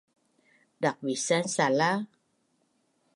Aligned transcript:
Daqvisan 0.81 1.43
sala? 1.55 1.91